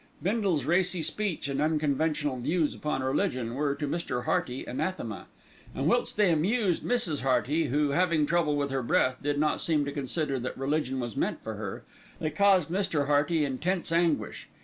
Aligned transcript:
Bindle's 0.23 0.65
racy 0.65 1.03
speech 1.03 1.47
and 1.47 1.61
unconventional 1.61 2.39
views 2.39 2.73
upon 2.73 3.03
religion 3.03 3.53
were 3.53 3.75
to 3.75 3.87
Mr. 3.87 4.23
Hearty 4.23 4.65
anathema, 4.65 5.27
and 5.75 5.85
whilst 5.85 6.17
they 6.17 6.31
amused 6.31 6.81
Mrs. 6.81 7.21
Hearty, 7.21 7.65
who, 7.65 7.91
having 7.91 8.25
trouble 8.25 8.55
with 8.55 8.71
her 8.71 8.81
breath, 8.81 9.21
did 9.21 9.37
not 9.37 9.61
seem 9.61 9.85
to 9.85 9.91
consider 9.91 10.39
that 10.39 10.57
religion 10.57 10.99
was 10.99 11.15
meant 11.15 11.43
for 11.43 11.53
her, 11.53 11.83
they 12.19 12.31
caused 12.31 12.69
Mr. 12.69 13.05
Hearty 13.05 13.45
intense 13.45 13.91
anguish. 13.91 14.47